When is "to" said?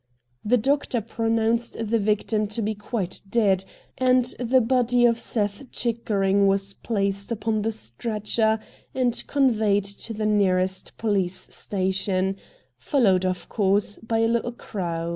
2.47-2.63, 9.85-10.11